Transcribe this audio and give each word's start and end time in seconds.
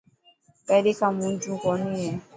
پهرين 0.65 0.95
کان 0.99 1.11
موجون 1.19 1.55
ڪوني 1.63 1.89
هي. 2.01 2.11